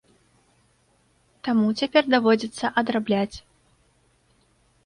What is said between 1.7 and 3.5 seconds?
цяпер даводзіцца адрабляць.